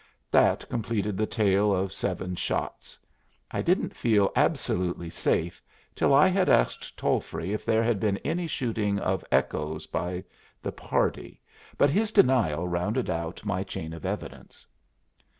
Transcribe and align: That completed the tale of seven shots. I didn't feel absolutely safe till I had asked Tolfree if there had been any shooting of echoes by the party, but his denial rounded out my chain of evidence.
That 0.31 0.67
completed 0.67 1.15
the 1.15 1.27
tale 1.27 1.71
of 1.75 1.93
seven 1.93 2.35
shots. 2.35 2.97
I 3.51 3.61
didn't 3.61 3.95
feel 3.95 4.31
absolutely 4.35 5.11
safe 5.11 5.61
till 5.95 6.11
I 6.11 6.27
had 6.27 6.49
asked 6.49 6.97
Tolfree 6.97 7.53
if 7.53 7.63
there 7.63 7.83
had 7.83 7.99
been 7.99 8.17
any 8.25 8.47
shooting 8.47 8.97
of 8.97 9.23
echoes 9.31 9.85
by 9.85 10.23
the 10.59 10.71
party, 10.71 11.39
but 11.77 11.91
his 11.91 12.11
denial 12.11 12.67
rounded 12.67 13.11
out 13.11 13.45
my 13.45 13.63
chain 13.63 13.93
of 13.93 14.03
evidence. 14.03 14.65